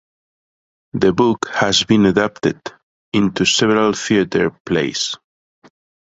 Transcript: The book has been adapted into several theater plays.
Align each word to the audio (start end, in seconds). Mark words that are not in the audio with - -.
The 0.93 1.13
book 1.13 1.47
has 1.51 1.83
been 1.83 2.07
adapted 2.07 2.59
into 3.13 3.45
several 3.45 3.93
theater 3.93 4.49
plays. 4.65 5.15